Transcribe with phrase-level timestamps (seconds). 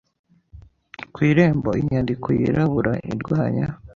[1.13, 3.67] Ku irembo inyandiko yirabura irwanya